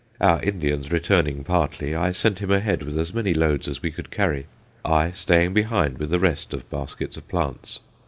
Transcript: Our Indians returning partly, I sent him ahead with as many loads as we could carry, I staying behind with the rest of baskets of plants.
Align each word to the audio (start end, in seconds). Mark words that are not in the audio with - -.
Our 0.19 0.41
Indians 0.41 0.91
returning 0.91 1.43
partly, 1.43 1.93
I 1.93 2.09
sent 2.09 2.39
him 2.39 2.49
ahead 2.49 2.81
with 2.81 2.97
as 2.97 3.13
many 3.13 3.35
loads 3.35 3.67
as 3.67 3.83
we 3.83 3.91
could 3.91 4.09
carry, 4.09 4.47
I 4.83 5.11
staying 5.11 5.53
behind 5.53 5.99
with 5.99 6.09
the 6.09 6.17
rest 6.17 6.55
of 6.55 6.67
baskets 6.71 7.17
of 7.17 7.27
plants. 7.27 7.81